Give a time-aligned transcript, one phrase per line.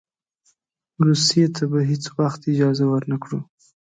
[1.05, 3.39] روسیې ته به هېڅ وخت اجازه ورنه کړو.